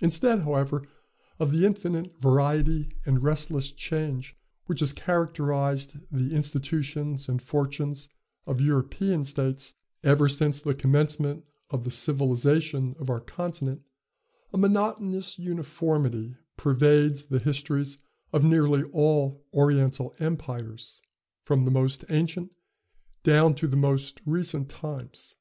Instead, 0.00 0.40
however, 0.40 0.84
of 1.38 1.52
the 1.52 1.64
infinite 1.64 2.20
variety 2.20 2.90
and 3.06 3.22
restless 3.22 3.70
change 3.70 4.36
which 4.66 4.80
has 4.80 4.92
characterized 4.92 5.94
the 6.10 6.34
institutions 6.34 7.28
and 7.28 7.40
fortunes 7.40 8.08
of 8.44 8.60
European 8.60 9.24
states 9.24 9.74
ever 10.02 10.28
since 10.28 10.60
the 10.60 10.74
commencement 10.74 11.44
of 11.70 11.84
the 11.84 11.92
civilization 11.92 12.96
of 12.98 13.08
our 13.08 13.20
continent, 13.20 13.82
a 14.52 14.58
monotonous 14.58 15.38
uniformity 15.38 16.34
pervades 16.56 17.26
the 17.26 17.38
histories 17.38 17.98
of 18.32 18.42
nearly 18.42 18.82
all 18.90 19.46
Oriental 19.54 20.12
empires, 20.18 21.00
from 21.44 21.64
the 21.64 21.70
most 21.70 22.04
ancient 22.08 22.50
down 23.22 23.54
to 23.54 23.68
the 23.68 23.76
most 23.76 24.20
recent 24.26 24.68
times. 24.68 25.36